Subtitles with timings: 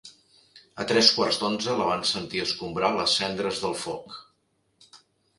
[0.83, 4.17] A tres quarts d'onze la van sentir escombrar les cendres del foc.